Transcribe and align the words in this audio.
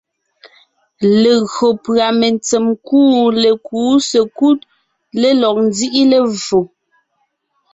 Legÿo 1.21 1.67
pʉ́a 1.83 2.07
mentsèm 2.19 2.65
kuʼu 2.85 3.19
lékúu 3.41 3.93
sekúd 4.09 4.59
lɔg 5.41 5.55
nzíʼi 5.67 6.01
levfò, 6.11 6.59